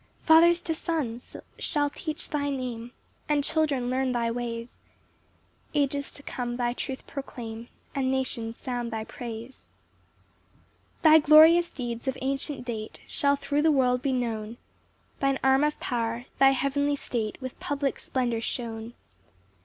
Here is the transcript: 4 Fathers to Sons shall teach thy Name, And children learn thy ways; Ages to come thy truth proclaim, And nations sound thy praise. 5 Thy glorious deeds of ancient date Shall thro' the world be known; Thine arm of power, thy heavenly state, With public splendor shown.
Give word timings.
4 0.23 0.37
Fathers 0.39 0.61
to 0.61 0.73
Sons 0.73 1.35
shall 1.59 1.91
teach 1.91 2.27
thy 2.31 2.49
Name, 2.49 2.89
And 3.29 3.43
children 3.43 3.91
learn 3.91 4.13
thy 4.13 4.31
ways; 4.31 4.73
Ages 5.75 6.11
to 6.13 6.23
come 6.23 6.55
thy 6.55 6.73
truth 6.73 7.05
proclaim, 7.05 7.67
And 7.93 8.09
nations 8.09 8.57
sound 8.57 8.89
thy 8.89 9.03
praise. 9.03 9.67
5 11.03 11.03
Thy 11.03 11.19
glorious 11.19 11.69
deeds 11.69 12.07
of 12.07 12.17
ancient 12.19 12.65
date 12.65 12.97
Shall 13.05 13.35
thro' 13.35 13.61
the 13.61 13.69
world 13.69 14.01
be 14.01 14.11
known; 14.11 14.57
Thine 15.19 15.37
arm 15.43 15.63
of 15.63 15.79
power, 15.79 16.25
thy 16.39 16.49
heavenly 16.53 16.95
state, 16.95 17.39
With 17.39 17.59
public 17.59 17.99
splendor 17.99 18.41
shown. 18.41 18.95